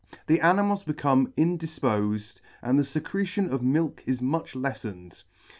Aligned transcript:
The 0.25 0.41
animals 0.41 0.83
become 0.83 1.27
indifpofed, 1.37 2.41
and 2.63 2.79
the 2.79 2.83
fecretion 2.83 3.51
of 3.53 3.61
milk 3.61 4.01
is 4.07 4.19
much 4.19 4.55
leffened. 4.55 5.23